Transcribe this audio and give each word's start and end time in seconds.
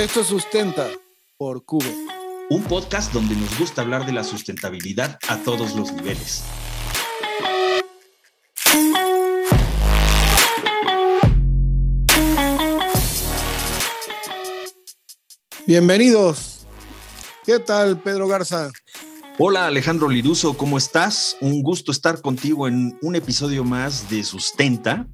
Esto 0.00 0.24
Sustenta 0.24 0.88
por 1.36 1.62
Cubo. 1.66 1.84
Un 2.48 2.64
podcast 2.64 3.12
donde 3.12 3.36
nos 3.36 3.58
gusta 3.58 3.82
hablar 3.82 4.06
de 4.06 4.12
la 4.12 4.24
sustentabilidad 4.24 5.18
a 5.28 5.36
todos 5.42 5.76
los 5.76 5.92
niveles. 5.92 6.42
Bienvenidos. 15.66 16.66
¿Qué 17.44 17.58
tal, 17.58 18.00
Pedro 18.00 18.26
Garza? 18.26 18.70
Hola 19.36 19.66
Alejandro 19.66 20.08
Liruso, 20.08 20.56
¿cómo 20.56 20.78
estás? 20.78 21.36
Un 21.42 21.62
gusto 21.62 21.92
estar 21.92 22.22
contigo 22.22 22.66
en 22.66 22.98
un 23.02 23.16
episodio 23.16 23.64
más 23.64 24.08
de 24.08 24.24
Sustenta, 24.24 25.06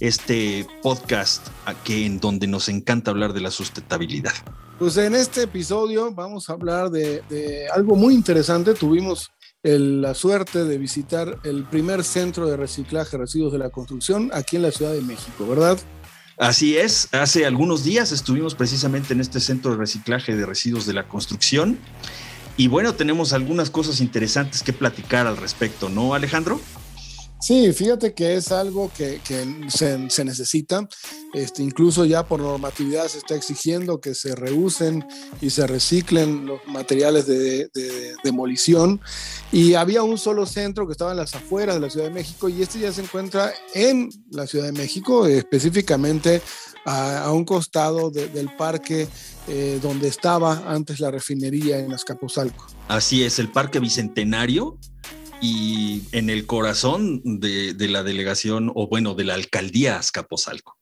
este 0.00 0.66
podcast 0.82 1.46
aquí 1.64 2.04
en 2.04 2.20
donde 2.20 2.46
nos 2.46 2.68
encanta 2.68 3.10
hablar 3.10 3.32
de 3.32 3.40
la 3.40 3.50
sustentabilidad. 3.50 4.32
Pues 4.78 4.96
en 4.96 5.14
este 5.14 5.42
episodio 5.42 6.12
vamos 6.12 6.48
a 6.48 6.52
hablar 6.52 6.90
de, 6.90 7.22
algo 7.74 7.96
muy 7.96 8.14
interesante. 8.14 8.74
Tuvimos 8.74 9.30
la 9.62 10.14
suerte 10.14 10.64
de 10.64 10.78
visitar 10.78 11.38
el 11.42 11.64
primer 11.64 12.04
centro 12.04 12.46
de 12.46 12.56
reciclaje 12.56 13.16
de 13.16 13.24
residuos 13.24 13.52
de 13.52 13.58
la 13.58 13.70
construcción 13.70 14.30
aquí 14.32 14.56
en 14.56 14.62
la 14.62 14.70
Ciudad 14.70 14.92
de 14.92 15.02
México, 15.02 15.46
¿verdad? 15.48 15.78
Así 16.38 16.76
es, 16.76 17.08
hace 17.12 17.44
algunos 17.44 17.82
días 17.82 18.12
estuvimos 18.12 18.54
precisamente 18.54 19.12
en 19.12 19.20
este 19.20 19.40
centro 19.40 19.72
de 19.72 19.78
reciclaje 19.78 20.36
de 20.36 20.46
residuos 20.46 20.86
de 20.86 20.92
la 20.92 21.08
construcción 21.08 21.76
y 22.56 22.68
bueno, 22.68 22.94
tenemos 22.94 23.32
algunas 23.32 23.70
cosas 23.70 24.00
interesantes 24.00 24.62
que 24.62 24.72
platicar 24.72 25.26
al 25.26 25.36
respecto, 25.36 25.88
¿no, 25.88 26.14
Alejandro? 26.14 26.60
Sí, 27.40 27.72
fíjate 27.72 28.14
que 28.14 28.34
es 28.34 28.50
algo 28.50 28.90
que, 28.96 29.20
se, 29.68 30.24
necesita. 30.24 30.88
Este, 31.32 31.62
incluso 31.62 32.04
ya 32.04 32.26
por 32.26 32.40
normatividad 32.40 33.06
se 33.06 33.18
está 33.18 33.36
exigiendo 33.36 34.00
que 34.00 34.14
se 34.14 34.34
reusen 34.34 35.06
y 35.40 35.50
se 35.50 35.66
reciclen 35.66 36.46
los 36.46 36.60
materiales 36.66 37.26
de, 37.26 37.70
demolición. 38.24 39.00
Y 39.52 39.74
había 39.74 40.02
un 40.02 40.18
solo 40.18 40.46
centro 40.46 40.86
que 40.86 40.92
estaba 40.92 41.12
en 41.12 41.18
las 41.18 41.34
afueras 41.34 41.76
de 41.76 41.80
la 41.80 41.90
Ciudad 41.90 42.06
de 42.06 42.14
México 42.14 42.48
y 42.48 42.60
este 42.60 42.80
ya 42.80 42.92
se 42.92 43.02
encuentra 43.02 43.52
en 43.72 44.10
la 44.30 44.46
Ciudad 44.46 44.66
de 44.66 44.72
México, 44.72 45.26
específicamente 45.26 46.42
a, 46.84 47.30
un 47.32 47.44
costado 47.44 48.10
del 48.10 48.50
parque 48.56 49.06
eh, 49.46 49.78
donde 49.80 50.08
estaba 50.08 50.64
antes 50.66 50.98
la 50.98 51.12
refinería 51.12 51.78
en 51.78 51.92
Azcapotzalco. 51.92 52.66
Así 52.88 53.22
es, 53.22 53.38
el 53.38 53.52
Parque 53.52 53.78
Bicentenario 53.78 54.78
y 55.40 56.02
en 56.12 56.30
el 56.30 56.46
corazón 56.46 57.22
de, 57.40 57.74
la 57.88 58.02
delegación, 58.02 58.70
o 58.74 58.88
bueno, 58.88 59.14
de 59.14 59.24
la 59.24 59.34
alcaldía 59.34 59.98
Azcapotzalco. 59.98 60.76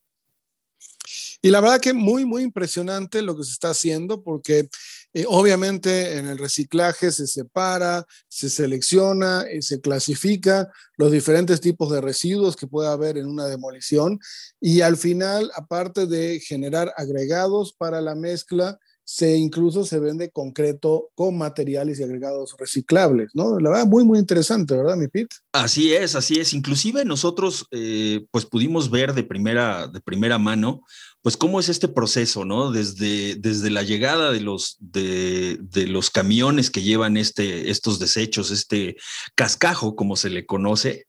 Y 1.43 1.51
la 1.51 1.61
verdad 1.61 1.81
que 1.81 1.93
muy, 1.93 2.25
muy 2.25 2.43
impresionante 2.43 3.23
lo 3.23 3.37
que 3.37 3.45
se 3.45 3.53
está 3.53 3.71
haciendo, 3.71 4.23
porque 4.23 4.69
eh, 5.13 5.25
obviamente 5.29 6.19
en 6.19 6.27
el 6.27 6.39
reciclaje 6.39 7.13
se 7.13 7.27
separa, 7.27 8.05
se 8.29 8.51
selecciona, 8.51 9.45
y 9.53 9.63
se 9.63 9.81
clasifica 9.81 10.71
los 10.97 11.13
diferentes 11.13 11.61
tipos 11.61 11.93
de 11.93 12.01
residuos 12.01 12.57
que 12.57 12.67
puede 12.67 12.89
haber 12.89 13.19
en 13.19 13.27
una 13.27 13.47
demolición 13.47 14.19
y 14.61 14.81
al 14.81 14.97
final, 14.97 15.51
aparte 15.55 16.07
de 16.07 16.41
generar 16.41 16.93
agregados 16.97 17.75
para 17.75 18.01
la 18.01 18.15
mezcla, 18.15 18.79
se 19.09 19.37
incluso 19.37 19.85
se 19.85 20.01
vende 20.01 20.31
concreto 20.31 21.11
con 21.15 21.39
materiales 21.39 22.01
y 22.01 22.03
agregados 22.03 22.57
reciclables, 22.59 23.31
¿no? 23.35 23.61
La 23.61 23.71
verdad, 23.71 23.87
muy, 23.87 24.05
muy 24.05 24.19
interesante, 24.19 24.77
¿verdad, 24.77 24.97
mi 24.97 25.07
Pete? 25.07 25.37
Así 25.53 25.95
es, 25.95 26.17
así 26.17 26.41
es. 26.41 26.53
Inclusive 26.53 27.05
nosotros, 27.05 27.67
eh, 27.71 28.27
pues 28.33 28.47
pudimos 28.47 28.91
ver 28.91 29.15
de 29.15 29.23
primera, 29.23 29.87
de 29.87 30.01
primera 30.01 30.39
mano, 30.39 30.83
pues 31.23 31.37
cómo 31.37 31.61
es 31.61 31.69
este 31.69 31.87
proceso, 31.87 32.45
¿no? 32.45 32.73
Desde, 32.73 33.37
desde 33.37 33.71
la 33.71 33.85
llegada 33.85 34.33
de 34.33 34.41
los, 34.41 34.77
de, 34.81 35.57
los 35.87 36.11
camiones 36.11 36.73
que 36.73 36.83
llevan 36.83 37.17
este, 37.17 37.71
estos 37.71 38.01
desechos, 38.01 38.51
este 38.51 38.97
cascajo, 39.37 39.95
como 39.95 40.17
se 40.17 40.31
le 40.31 40.47
conoce, 40.47 41.07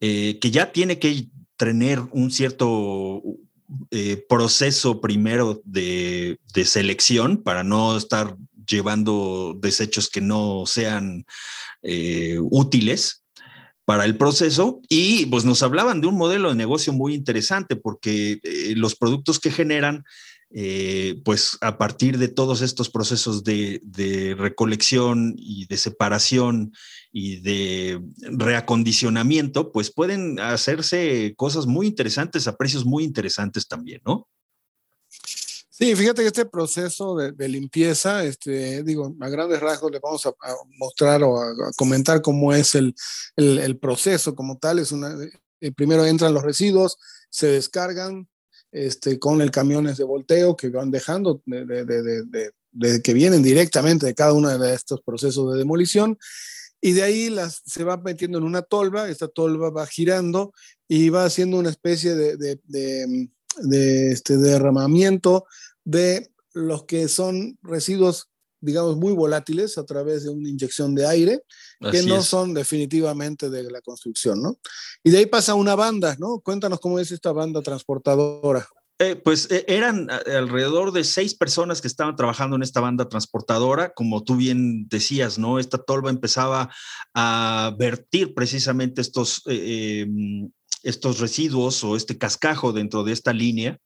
eh, 0.00 0.40
que 0.40 0.50
ya 0.50 0.72
tiene 0.72 0.98
que 0.98 1.28
tener 1.56 2.00
un 2.10 2.32
cierto 2.32 3.22
eh, 3.90 4.24
proceso 4.28 5.00
primero 5.00 5.62
de, 5.64 6.38
selección 6.64 7.42
para 7.42 7.64
no 7.64 7.96
estar 7.96 8.36
llevando 8.66 9.56
desechos 9.60 10.08
que 10.08 10.20
no 10.20 10.64
sean 10.66 11.24
eh, 11.82 12.38
útiles 12.40 13.24
para 13.84 14.04
el 14.04 14.16
proceso. 14.16 14.80
Y 14.88 15.26
pues 15.26 15.44
nos 15.44 15.62
hablaban 15.62 16.00
de 16.00 16.06
un 16.06 16.16
modelo 16.16 16.48
de 16.48 16.54
negocio 16.54 16.92
muy 16.92 17.14
interesante 17.14 17.76
porque 17.76 18.40
eh, 18.42 18.74
los 18.76 18.96
productos 18.96 19.38
que 19.40 19.50
generan 19.50 20.04
eh, 20.52 21.20
pues 21.24 21.56
a 21.60 21.78
partir 21.78 22.18
de 22.18 22.26
todos 22.26 22.60
estos 22.60 22.90
procesos 22.90 23.44
de, 23.44 24.34
recolección 24.36 25.34
y 25.36 25.66
de 25.66 25.76
separación 25.76 26.72
y 27.12 27.40
de 27.40 28.02
reacondicionamiento, 28.22 29.70
pues 29.70 29.92
pueden 29.92 30.40
hacerse 30.40 31.34
cosas 31.36 31.66
muy 31.66 31.86
interesantes 31.86 32.48
a 32.48 32.56
precios 32.56 32.84
muy 32.84 33.04
interesantes 33.04 33.68
también, 33.68 34.00
¿no? 34.04 34.28
Sí, 35.80 35.96
fíjate 35.96 36.22
que 36.22 36.28
este 36.28 36.44
proceso 36.44 37.16
de, 37.16 37.48
limpieza, 37.48 38.24
este, 38.24 38.82
digo, 38.82 39.14
a 39.20 39.28
grandes 39.28 39.60
rasgos 39.60 39.90
les 39.92 40.00
vamos 40.00 40.26
a, 40.26 40.32
mostrar 40.76 41.22
o 41.22 41.40
a, 41.40 41.72
comentar 41.76 42.20
cómo 42.20 42.52
es 42.52 42.74
el, 42.74 42.94
proceso 43.80 44.34
como 44.34 44.58
tal. 44.58 44.78
Es 44.80 44.92
una, 44.92 45.16
eh, 45.60 45.72
primero 45.72 46.04
entran 46.04 46.34
los 46.34 46.42
residuos, 46.42 46.98
se 47.30 47.46
descargan, 47.46 48.28
este, 48.72 49.18
con 49.18 49.42
el 49.42 49.50
camiones 49.50 49.96
de 49.96 50.04
volteo 50.04 50.56
que 50.56 50.68
van 50.68 50.90
dejando, 50.90 51.42
de, 51.46 52.52
que 53.02 53.12
vienen 53.14 53.42
directamente 53.42 54.06
de 54.06 54.14
cada 54.14 54.32
uno 54.32 54.56
de 54.56 54.74
estos 54.74 55.00
procesos 55.02 55.52
de 55.52 55.58
demolición. 55.58 56.18
Y 56.80 56.92
de 56.92 57.02
ahí 57.02 57.28
las, 57.28 57.62
se 57.66 57.84
va 57.84 57.98
metiendo 57.98 58.38
en 58.38 58.44
una 58.44 58.62
tolva, 58.62 59.08
esta 59.08 59.28
tolva 59.28 59.70
va 59.70 59.86
girando 59.86 60.52
y 60.88 61.10
va 61.10 61.24
haciendo 61.24 61.58
una 61.58 61.70
especie 61.70 62.14
de, 62.14 62.36
de 62.36 64.12
este 64.12 64.38
derramamiento 64.38 65.44
de 65.84 66.30
los 66.52 66.84
que 66.84 67.08
son 67.08 67.58
residuos 67.62 68.29
digamos, 68.60 68.96
muy 68.96 69.12
volátiles 69.12 69.78
a 69.78 69.84
través 69.84 70.24
de 70.24 70.30
una 70.30 70.48
inyección 70.48 70.94
de 70.94 71.06
aire, 71.06 71.42
que 71.90 72.02
no 72.02 72.22
son 72.22 72.54
definitivamente 72.54 73.48
de 73.50 73.70
la 73.70 73.80
construcción, 73.80 74.42
¿no? 74.42 74.58
Y 75.02 75.10
de 75.10 75.18
ahí 75.18 75.26
pasa 75.26 75.54
una 75.54 75.74
banda, 75.74 76.16
¿no? 76.18 76.40
Cuéntanos 76.40 76.80
cómo 76.80 76.98
es 76.98 77.10
esta 77.10 77.32
banda 77.32 77.62
transportadora. 77.62 78.66
Eh, 78.98 79.16
pues 79.16 79.50
eh, 79.50 79.64
eran 79.66 80.10
alrededor 80.10 80.92
de 80.92 81.04
seis 81.04 81.34
personas 81.34 81.80
que 81.80 81.88
estaban 81.88 82.16
trabajando 82.16 82.56
en 82.56 82.62
esta 82.62 82.80
banda 82.80 83.08
transportadora, 83.08 83.94
como 83.94 84.22
tú 84.24 84.36
bien 84.36 84.88
decías, 84.88 85.38
¿no? 85.38 85.58
Esta 85.58 85.78
tolva 85.78 86.10
empezaba 86.10 86.68
a 87.14 87.74
vertir 87.78 88.34
precisamente 88.34 89.00
estos, 89.00 89.40
eh, 89.46 90.00
em, 90.02 90.50
estos 90.82 91.18
residuos 91.18 91.82
o 91.82 91.96
este 91.96 92.18
cascajo 92.18 92.74
dentro 92.74 93.02
de 93.02 93.12
esta 93.12 93.32
línea 93.32 93.78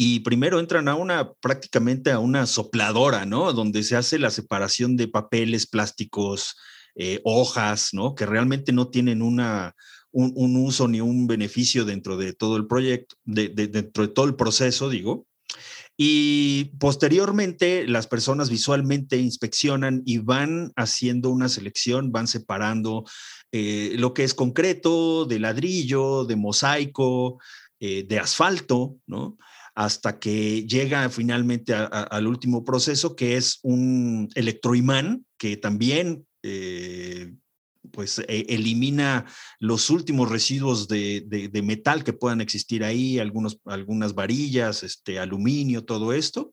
y 0.00 0.20
primero 0.20 0.60
entran 0.60 0.86
a 0.86 0.94
una 0.94 1.32
prácticamente 1.32 2.12
a 2.12 2.20
una 2.20 2.46
sopladora, 2.46 3.26
¿no? 3.26 3.52
Donde 3.52 3.82
se 3.82 3.96
hace 3.96 4.20
la 4.20 4.30
separación 4.30 4.96
de 4.96 5.08
papeles, 5.08 5.66
plásticos, 5.66 6.54
eh, 6.94 7.20
hojas, 7.24 7.88
¿no? 7.92 8.14
Que 8.14 8.24
realmente 8.24 8.72
no 8.72 8.90
tienen 8.90 9.22
una, 9.22 9.74
un, 10.12 10.56
uso 10.56 10.86
ni 10.86 11.00
un 11.00 11.26
beneficio 11.26 11.84
dentro 11.84 12.16
de 12.16 12.32
todo 12.32 12.56
el 12.58 12.68
proyecto, 12.68 13.16
dentro 13.24 14.06
de 14.06 14.12
todo 14.12 14.26
el 14.26 14.36
proceso, 14.36 14.88
digo. 14.88 15.26
Y 15.96 16.66
posteriormente 16.78 17.84
las 17.88 18.06
personas 18.06 18.50
visualmente 18.50 19.16
inspeccionan 19.16 20.02
y 20.06 20.18
van 20.18 20.70
haciendo 20.76 21.30
una 21.30 21.48
selección, 21.48 22.12
van 22.12 22.28
separando 22.28 23.04
eh, 23.50 23.96
lo 23.98 24.14
que 24.14 24.22
es 24.22 24.32
concreto, 24.32 25.24
de 25.24 25.40
ladrillo, 25.40 26.24
de 26.24 26.36
mosaico, 26.36 27.40
eh, 27.80 28.04
de 28.08 28.20
asfalto, 28.20 28.96
¿no? 29.08 29.36
Hasta 29.78 30.18
que 30.18 30.66
llega 30.66 31.08
finalmente 31.08 31.72
al 31.72 32.26
último 32.26 32.64
proceso, 32.64 33.14
que 33.14 33.36
es 33.36 33.60
un 33.62 34.28
electroimán 34.34 35.24
que 35.38 35.56
también 35.56 36.26
eh, 36.42 37.32
pues 37.92 38.18
e, 38.18 38.44
elimina 38.48 39.24
los 39.60 39.88
últimos 39.90 40.28
residuos 40.28 40.88
de, 40.88 41.48
metal 41.62 42.02
que 42.02 42.12
puedan 42.12 42.40
existir 42.40 42.82
ahí, 42.82 43.20
algunos, 43.20 43.60
algunas 43.66 44.16
varillas, 44.16 44.82
este, 44.82 45.20
aluminio, 45.20 45.84
todo 45.84 46.12
esto. 46.12 46.52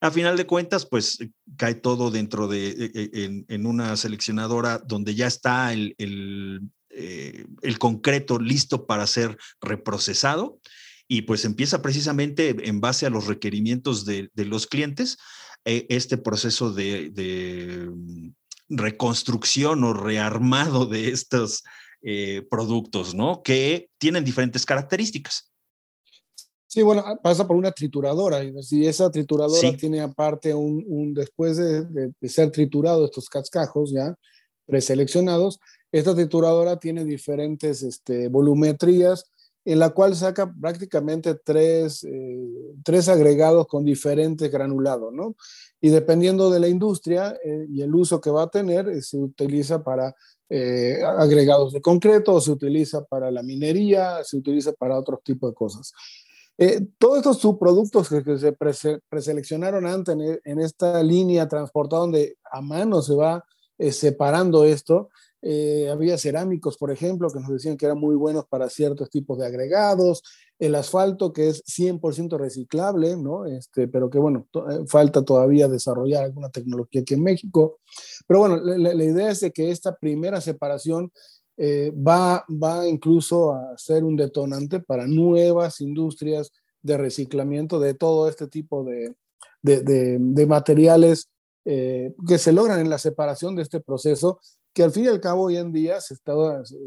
A 0.00 0.10
final 0.10 0.36
de 0.36 0.46
cuentas, 0.48 0.84
pues 0.84 1.18
cae 1.56 1.76
todo 1.76 2.10
dentro 2.10 2.48
de 2.48 2.70
e, 2.70 2.90
e, 2.92 3.44
en, 3.54 3.66
una 3.66 3.96
seleccionadora 3.96 4.78
donde 4.78 5.14
ya 5.14 5.28
está 5.28 5.72
el, 5.72 5.94
el, 5.96 6.60
eh, 6.90 7.46
el 7.62 7.78
concreto 7.78 8.40
listo 8.40 8.84
para 8.84 9.06
ser 9.06 9.38
reprocesado 9.60 10.58
y 11.08 11.22
pues 11.22 11.44
empieza 11.44 11.82
precisamente 11.82 12.68
en 12.68 12.80
base 12.80 13.06
a 13.06 13.10
los 13.10 13.26
requerimientos 13.26 14.04
de, 14.04 14.30
los 14.34 14.66
clientes 14.66 15.18
eh, 15.64 15.86
este 15.88 16.16
proceso 16.16 16.72
de, 16.72 17.88
mm, 17.90 18.30
reconstrucción 18.70 19.84
o 19.84 19.92
rearmado 19.92 20.86
de 20.86 21.08
estos 21.08 21.62
eh, 22.02 22.46
productos, 22.50 23.14
¿no? 23.14 23.42
Que 23.42 23.90
tienen 23.98 24.24
diferentes 24.24 24.64
características. 24.64 25.50
Sí, 26.74 26.82
bueno, 26.82 27.04
ah, 27.06 27.16
pasa 27.22 27.46
por 27.46 27.56
una 27.56 27.70
trituradora. 27.70 28.42
Y 28.42 28.62
si 28.64 28.84
esa 28.84 29.08
trituradora 29.08 29.76
tiene 29.76 30.00
aparte 30.00 30.52
un, 30.52 31.14
después 31.14 31.56
de, 31.56 32.12
ser 32.28 32.50
triturado 32.50 33.04
estos 33.04 33.28
cascajos 33.28 33.92
ya 33.92 34.14
preseleccionados, 34.66 35.60
esta 35.92 36.16
trituradora 36.16 36.78
tiene 36.78 37.04
diferentes 37.04 37.84
este, 37.84 38.26
volumetrías 38.26 39.30
en 39.64 39.78
la 39.78 39.90
cual 39.90 40.14
saca 40.14 40.52
prácticamente 40.52 41.34
tres, 41.34 42.04
eh, 42.04 42.48
tres 42.84 43.08
agregados 43.08 43.66
con 43.66 43.84
diferentes 43.84 44.50
granulados, 44.50 45.12
¿no? 45.12 45.36
Y 45.80 45.88
dependiendo 45.88 46.50
de 46.50 46.60
la 46.60 46.68
industria 46.68 47.36
eh, 47.44 47.66
y 47.68 47.82
el 47.82 47.94
uso 47.94 48.20
que 48.20 48.30
va 48.30 48.44
a 48.44 48.50
tener, 48.50 48.88
eh, 48.88 49.02
se 49.02 49.18
utiliza 49.18 49.82
para 49.82 50.14
agregados 51.18 51.72
de 51.72 51.80
concreto, 51.80 52.40
se 52.40 52.52
utiliza 52.52 53.02
para 53.04 53.28
la 53.30 53.42
minería, 53.42 54.22
se 54.22 54.36
utiliza 54.36 54.72
para 54.72 54.96
otros 54.96 55.20
tipos 55.24 55.50
de 55.50 55.54
cosas. 55.54 55.92
Eh, 56.56 56.86
todos 56.98 57.18
estos 57.18 57.38
subproductos 57.38 58.08
que, 58.08 58.38
se 58.38 58.52
preseleccionaron 59.08 59.86
antes 59.86 60.16
en, 60.44 60.60
esta 60.60 61.02
línea 61.02 61.48
transportada 61.48 62.02
donde 62.02 62.36
a 62.48 62.60
mano 62.60 63.02
se 63.02 63.14
va 63.14 63.44
eh, 63.76 63.90
separando 63.90 64.64
esto, 64.64 65.08
eh, 65.46 65.90
había 65.90 66.16
cerámicos, 66.16 66.78
por 66.78 66.90
ejemplo, 66.90 67.28
que 67.28 67.38
nos 67.38 67.50
decían 67.50 67.76
que 67.76 67.84
eran 67.84 67.98
muy 67.98 68.16
buenos 68.16 68.46
para 68.46 68.70
ciertos 68.70 69.10
tipos 69.10 69.36
de 69.36 69.44
agregados, 69.44 70.22
el 70.58 70.74
asfalto 70.74 71.34
que 71.34 71.48
es 71.48 71.62
100% 71.66 72.38
reciclable, 72.38 73.14
¿no? 73.18 73.44
Este, 73.44 73.86
pero 73.86 74.08
que 74.08 74.18
bueno, 74.18 74.48
falta 74.86 75.22
todavía 75.22 75.68
desarrollar 75.68 76.24
alguna 76.24 76.48
tecnología 76.48 77.02
aquí 77.02 77.12
en 77.12 77.22
México. 77.22 77.80
Pero 78.26 78.40
bueno, 78.40 78.56
la, 78.56 79.04
idea 79.04 79.30
es 79.30 79.40
de 79.40 79.52
que 79.52 79.70
esta 79.70 79.94
primera 79.94 80.40
separación 80.40 81.12
eh, 81.58 81.92
va, 81.94 82.46
va 82.50 82.88
incluso 82.88 83.52
a 83.52 83.76
ser 83.76 84.02
un 84.02 84.16
detonante 84.16 84.80
para 84.80 85.06
nuevas 85.06 85.82
industrias 85.82 86.52
de 86.80 86.96
reciclamiento 86.96 87.78
de 87.80 87.92
todo 87.92 88.30
este 88.30 88.46
tipo 88.46 88.82
de, 88.82 89.14
de, 89.62 90.46
materiales 90.46 91.28
eh, 91.66 92.14
que 92.26 92.38
se 92.38 92.52
logran 92.52 92.80
en 92.80 92.88
la 92.88 92.98
separación 92.98 93.56
de 93.56 93.62
este 93.62 93.80
proceso, 93.80 94.40
que 94.74 94.82
al 94.82 94.90
fin 94.90 95.04
y 95.04 95.08
al 95.08 95.20
cabo 95.20 95.44
hoy 95.44 95.56
en 95.56 95.72
día 95.72 96.00
se 96.00 96.14
está, 96.14 96.32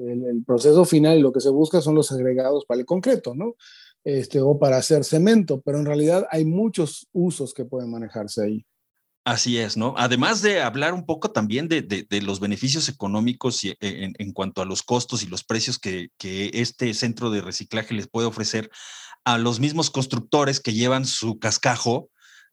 el, 0.07 0.44
proceso 0.45 0.86
final 0.86 1.22
lo 1.22 1.31
que 1.31 1.39
se 1.39 1.50
busca 1.50 1.81
son 1.81 1.95
los 1.95 2.12
agregados 2.12 2.66
para 2.66 2.81
el 2.81 2.86
concreto, 2.86 3.34
¿no? 3.34 3.56
Este, 4.04 4.39
o 4.42 4.60
para 4.60 4.78
hacer 4.78 5.04
cemento, 5.04 5.62
pero 5.62 5.80
en 5.80 5.86
realidad 5.86 6.28
hay 6.30 6.45
muchos 6.45 7.07
usos 7.13 7.54
que 7.54 7.66
pueden 7.66 7.89
manejarse 7.89 8.44
ahí. 8.44 8.66
Así 9.25 9.57
es, 9.57 9.75
¿no? 9.75 9.94
Además 9.98 10.42
de 10.42 10.62
hablar 10.62 10.94
un 10.94 11.06
poco 11.06 11.31
también 11.31 11.68
de, 11.68 12.07
los 12.22 12.39
beneficios 12.39 12.88
económicos 12.88 13.62
y, 13.66 13.72
eh, 13.72 14.13
en, 14.18 14.31
cuanto 14.31 14.62
a 14.62 14.66
los 14.66 14.84
costos 14.84 15.22
y 15.24 15.28
los 15.28 15.44
precios 15.44 15.80
que, 15.80 16.12
este 16.54 16.94
centro 16.94 17.30
de 17.30 17.42
reciclaje 17.42 17.94
les 17.94 18.07
puede 18.07 18.28
ofrecer 18.28 18.69
a 19.25 19.38
los 19.38 19.60
mismos 19.60 19.89
constructores 19.89 20.62
que 20.62 20.72
llevan 20.72 21.06
su 21.06 21.39
cascajo 21.39 22.10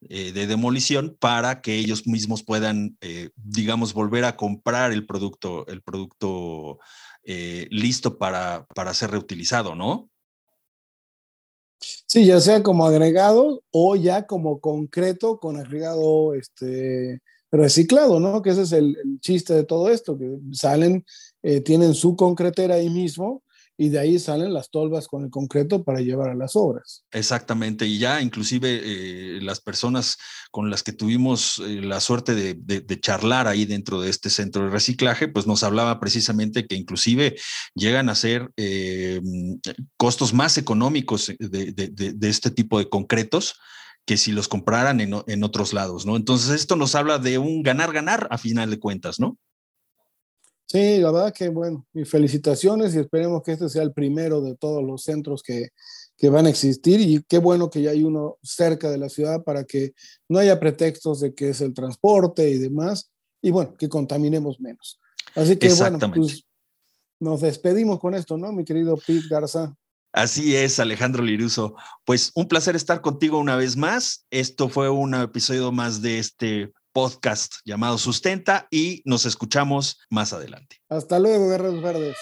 eh, 0.09 0.33
de 0.33 0.47
demolición 0.47 1.17
para 1.19 1.61
que 1.61 1.77
ellos 1.77 2.07
mismos 2.07 2.43
puedan, 2.43 2.97
eh, 3.01 3.31
digamos, 3.37 3.95
volver 3.95 4.25
a 4.25 4.37
comprar 4.37 4.93
el 4.93 5.07
producto, 5.07 5.67
el 5.67 5.83
producto 5.83 6.79
listo 7.71 8.19
para, 8.19 8.67
para 8.75 8.93
ser 8.93 9.11
reutilizado, 9.11 9.75
¿no? 9.75 10.11
Sí, 12.07 12.27
ya 12.27 12.41
sea 12.41 12.63
como 12.63 12.87
agregado 12.87 13.63
o 13.71 13.97
ya 13.97 14.27
como 14.27 14.61
concreto 14.61 15.39
con 15.39 15.57
agregado 15.57 16.35
este, 16.35 17.21
reciclado, 17.51 18.21
¿no? 18.21 18.43
Que 18.43 18.51
ese 18.51 18.63
es 18.63 18.73
el, 18.73 18.97
chiste 19.21 19.55
de 19.55 19.65
todo 19.65 19.89
esto, 19.91 20.19
que 20.19 20.39
salen, 20.53 21.05
eh, 21.43 21.61
tienen 21.61 21.95
su 21.95 22.17
concretera 22.17 22.77
ahí 22.77 22.91
mismo 22.91 23.43
y 23.77 23.89
de 23.89 23.99
ahí 23.99 24.19
salen 24.19 24.55
las 24.55 24.71
tolvas 24.71 25.09
con 25.09 25.25
el 25.25 25.31
concreto 25.31 25.83
para 25.83 26.01
llevar 26.01 26.31
a 26.31 26.35
las 26.35 26.55
obras. 26.55 27.05
Exactamente, 27.11 27.87
y 27.87 27.99
ya 27.99 28.23
inclusive 28.23 28.81
eh, 28.85 29.41
las 29.43 29.61
personas 29.61 30.17
con 30.51 30.71
las 30.71 30.83
que 30.83 30.93
tuvimos 30.93 31.59
eh, 31.59 31.81
la 31.83 32.01
suerte 32.01 32.35
de, 32.35 33.01
charlar 33.01 33.49
ahí 33.49 33.65
dentro 33.65 34.01
de 34.01 34.09
este 34.09 34.31
centro 34.31 34.65
de 34.65 34.71
reciclaje, 34.71 35.29
pues 35.29 35.47
nos 35.47 35.65
hablaba 35.65 35.99
precisamente 35.99 36.67
que 36.67 36.77
inclusive 36.77 37.37
llegan 37.75 38.09
a 38.09 38.15
ser 38.15 38.51
eh, 38.57 39.21
costos 39.97 40.33
más 40.33 40.57
económicos 40.57 41.33
de, 41.39 42.17
este 42.23 42.51
tipo 42.51 42.79
de 42.79 42.89
concretos 42.89 43.57
que 44.07 44.17
si 44.17 44.33
los 44.33 44.49
compraran 44.49 45.01
en, 45.01 45.15
en 45.27 45.45
otros 45.45 45.73
lados, 45.73 46.07
¿no? 46.07 46.17
Entonces 46.17 46.51
esto 46.51 46.77
nos 46.77 46.95
habla 46.95 47.19
de 47.19 47.39
un 47.39 47.63
ganar-ganar 47.63 48.29
a 48.31 48.39
final 48.39 48.71
de 48.71 48.79
cuentas, 48.79 49.19
¿no? 49.19 49.39
Sí, 50.67 50.99
la 50.99 51.11
verdad 51.13 51.33
que 51.33 51.49
bueno, 51.49 51.87
mis 51.93 52.09
felicitaciones 52.09 52.95
y 52.95 52.99
esperemos 52.99 53.43
que 53.43 53.53
este 53.53 53.69
sea 53.69 53.83
el 53.83 53.93
primero 53.93 54.41
de 54.41 54.57
todos 54.57 54.83
los 54.83 55.03
centros 55.03 55.43
que, 55.43 55.69
que 56.17 56.29
van 56.29 56.47
a 56.47 56.51
existir 56.51 57.01
y 57.01 57.23
qué 57.29 57.39
bueno 57.39 57.71
que 57.71 57.83
ya 57.83 57.91
hay 57.91 58.03
uno 58.03 58.39
cerca 58.43 58.91
de 58.91 58.99
la 58.99 59.09
ciudad 59.09 59.43
para 59.43 59.65
que 59.65 59.93
no 60.29 60.39
haya 60.39 60.59
pretextos 60.59 61.21
de 61.21 61.35
que 61.35 61.51
es 61.51 61.61
el 61.61 61.75
transporte 61.75 62.49
y 62.49 62.59
demás 62.59 63.11
y 63.43 63.51
bueno, 63.51 63.77
que 63.77 63.89
contaminemos 63.89 64.59
menos. 64.59 64.99
Así 65.35 65.57
que 65.57 65.73
bueno, 65.75 65.99
pues 66.15 66.45
nos 67.21 67.43
despedimos 67.43 68.01
con 68.01 68.15
esto, 68.15 68.39
¿no, 68.39 68.53
mi 68.53 68.65
querido 68.65 68.97
Pete 68.97 69.29
Garza? 69.29 69.75
Así 70.13 70.55
es, 70.55 70.79
Alejandro 70.79 71.25
Liruso. 71.25 71.75
Pues 72.05 72.31
un 72.37 72.47
placer 72.47 72.77
estar 72.77 73.01
contigo 73.01 73.39
una 73.39 73.57
vez 73.57 73.77
más. 73.77 74.25
Esto 74.31 74.69
fue 74.69 74.89
un 74.89 75.13
episodio 75.15 75.73
más 75.73 76.03
de 76.03 76.21
este 76.21 76.73
podcast 76.95 77.57
llamado 77.65 77.99
Sustenta 77.99 78.69
y 78.71 79.03
nos 79.05 79.27
escuchamos 79.27 79.99
más 80.09 80.33
adelante. 80.33 80.81
Hasta 80.89 81.19
luego, 81.19 81.51
Guerreros 81.51 81.83
Verdes. 81.83 82.17